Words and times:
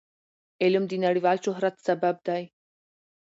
علم 0.63 0.83
د 0.87 0.91
نړیوال 1.05 1.37
شهرت 1.45 1.75
سبب 1.87 2.15
دی. 2.27 2.43